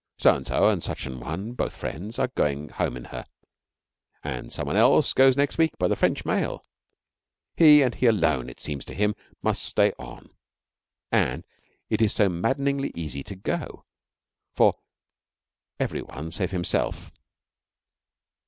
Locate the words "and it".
11.11-12.01